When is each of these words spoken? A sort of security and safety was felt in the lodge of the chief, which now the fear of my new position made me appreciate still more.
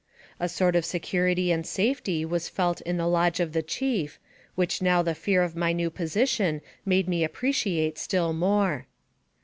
A 0.39 0.49
sort 0.49 0.75
of 0.75 0.83
security 0.83 1.51
and 1.51 1.63
safety 1.63 2.25
was 2.25 2.49
felt 2.49 2.81
in 2.81 2.97
the 2.97 3.05
lodge 3.05 3.39
of 3.39 3.53
the 3.53 3.61
chief, 3.61 4.17
which 4.55 4.81
now 4.81 5.03
the 5.03 5.13
fear 5.13 5.43
of 5.43 5.55
my 5.55 5.73
new 5.73 5.91
position 5.91 6.61
made 6.87 7.07
me 7.07 7.23
appreciate 7.23 7.99
still 7.99 8.33
more. 8.33 8.87